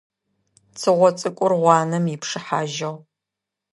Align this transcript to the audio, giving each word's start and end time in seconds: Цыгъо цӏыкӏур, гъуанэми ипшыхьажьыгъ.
Цыгъо 0.79 1.09
цӏыкӏур, 1.19 1.53
гъуанэми 1.61 2.11
ипшыхьажьыгъ. 2.15 2.97